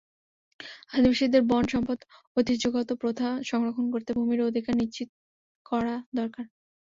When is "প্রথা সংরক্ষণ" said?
3.01-3.85